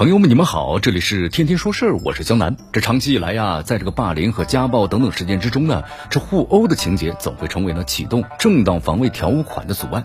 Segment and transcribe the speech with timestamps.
[0.00, 2.56] 朋友们，你们好，这里是天天说事儿，我是江南。
[2.72, 10.02] 这长期以来呀，在这个霸凌和家暴等等事件之中呢，这互殴的情节总会成为呢启动正当防卫条款的阻碍。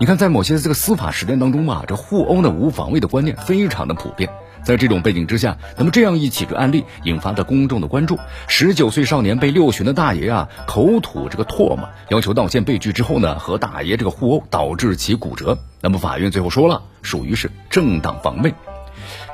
[0.00, 4.28] 你看，在某些这个司法实践当中嘛，这互殴呢无防卫的观念非常的普遍。
[4.64, 8.18] 在这种背景之下，那么这样一起这案例引发的公众的关注。
[8.48, 15.56] 十九岁少年被六旬的大爷啊口吐这个唾沫，要求道歉被拒之后呢，和大爷这个互殴导致其骨折。
[15.80, 18.52] 那么法院最后说了，属于是正当防卫。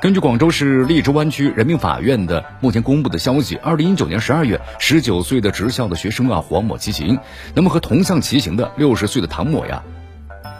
[0.01, 7.17] 根据广州市荔枝湾区人民法院的目前公布的消息，二零一九年十二月，十九岁的职校的学生啊黄某骑行，
[7.53, 9.81] 那么和同向骑行的六十岁的唐某呀。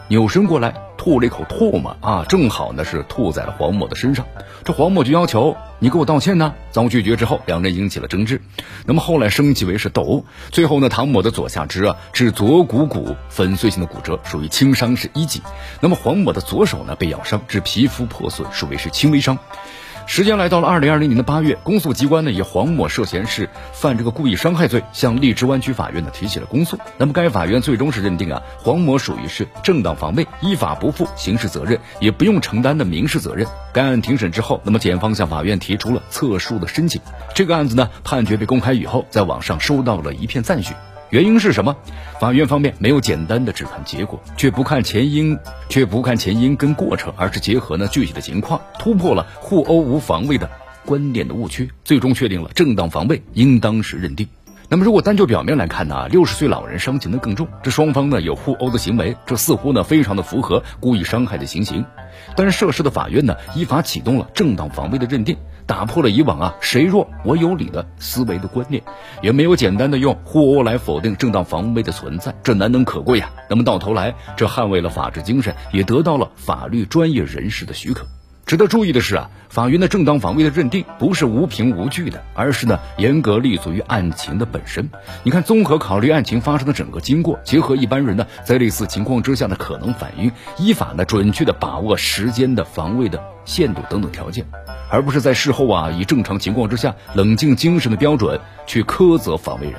[0.08, 4.24] 扭身过来吐了一口唾沫啊，正好呢是吐在了黄某的身上。
[4.64, 8.40] 这黄某就要求你给我道歉呢，遭拒绝之后，两人引起了争执。
[8.84, 15.42] 那么后来升级为是斗殴，最后呢唐某的左下肢啊致左股骨粉碎性的骨折，属于轻伤是一级。
[15.80, 19.38] 那么黄某的左手呢被咬伤致皮肤破损，属于是轻微伤。
[20.08, 26.78] 时间来到了二零二零年的八月，公诉机关呢以黄某涉嫌是犯这个故意伤害罪，向荔枝湾区法院呢提起了公诉。
[26.96, 33.46] 那么该法院最终是认定啊，黄某属于是正当防卫，依法不负刑事责任，也不用承担的民事责任。
[33.72, 37.00] 该案庭审之后，那么检方向法院提出了撤诉的申请。
[37.34, 40.72] 这个案子呢判决被公开以后，在网上收到了一片赞许。
[41.10, 41.76] 原因是什么？
[42.20, 50.50] 法院方面没有简单的只看结果，却不看前因，却不看前因跟过程，而是结合呢具体的情况，突破了互殴无防卫的
[50.84, 54.26] 观念的误区，最终确定了正当防卫应当是认定。
[54.68, 61.84] 那么如果单就表面来看呢，六十岁老人伤情的更重，这双方呢有互殴的行为，这似乎呢非常的符合故意伤害的情形。
[62.34, 65.36] 但是涉事的法院呢依法启动了正当防卫的认定。
[65.66, 68.82] 打破了以往啊谁弱我有理的思维的观念，
[69.20, 73.28] 也没有简单的用互殴来否定正当防卫的存在，这难能可贵呀。
[73.50, 78.06] 那么到头来，这捍卫了法治精神，也得到了法律专业人士的许可。
[78.46, 84.88] 值得注意的是啊，法院的正当防卫的认定不是无凭无据的，而是呢严格立足于案情的本身。
[85.24, 94.44] 你看，综合考虑案情发生的整个经过，结合一般人呢在类似情况之下的可能反应，依法呢准确的把握时间的防卫的限度等等条件。
[94.90, 99.76] 而不是在事后啊，以正常情况之下冷静精神的标准去苛责防卫人。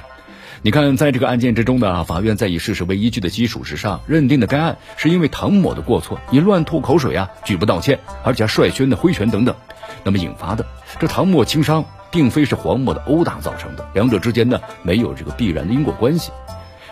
[0.63, 9.55] 你看，在这个案件之中呢，法院在以事实为依据的基础之上，认定的该案是因为唐某的过错，你乱吐口水啊，拒不道歉，而且率先的挥拳等等，
[10.03, 10.65] 那么引发的
[10.99, 16.31] 这唐某轻伤，并非是黄某的殴打造成的，两者之间呢没有这个必然的因果关系。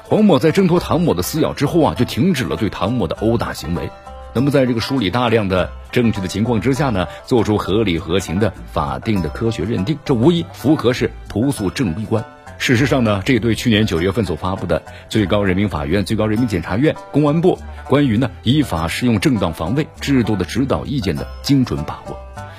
[0.03, 3.89] 黄某在挣脱唐某的撕咬之后啊，就停止了对唐某的殴打行为。
[4.35, 12.21] 那么，在这个梳理大量的证据的情况之下呢，做出合理合情的法定的科学认定，这无疑符合是朴素正义观。
[12.57, 22.17] 事实上呢，这对去年九月份所发布的最高人民法院、最高人民检察院、公安部关于呢依法适用正当防卫制度的指导意见的精准把握。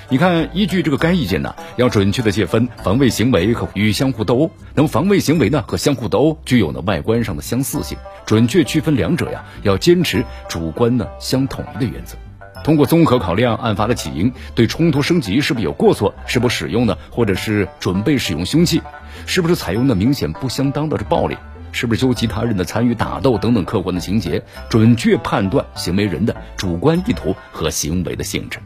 [0.09, 4.51] 你看，依据这个该意见呢，要准确的界分防卫行为和与相互斗殴。
[4.73, 12.17] 那么，防卫行为呢和相互斗殴具有呢外观上的相似性，准确区分两者呀，要坚持主观呢相统一的原则。
[12.67, 18.81] 通过综合考量案发的起因，对冲突升级是不是有过错，是否使用呢，或者是准备使用凶器，
[19.25, 21.37] 是不是采用的明显不相当的暴力。
[21.71, 28.59] 是不是纠其他人的参与打斗等等客观的情节，准确判断行为人的主观意图和行为的性质，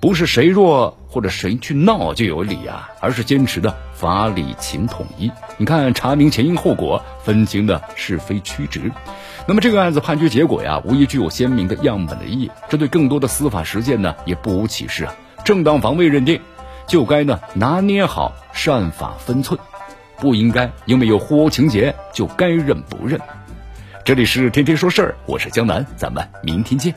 [0.00, 5.30] 不是谁弱或者谁去闹就有理啊，而是坚持的法理情统一。
[5.56, 8.90] 你看，查明前因后果，分清的是非曲直。
[9.46, 12.50] 那么这个案子判决结果呀，无疑具有鲜明的样本的意义。
[12.68, 15.14] 这对更多的司法实践呢，也不无启示啊。
[15.44, 16.40] 正当防卫认定，
[16.86, 19.58] 就该呢拿捏好善法分寸。
[20.20, 23.18] 不应该因为有互殴情节就该认不认。
[24.04, 26.94] 这里是天天说事儿，我是江南，咱们明天见。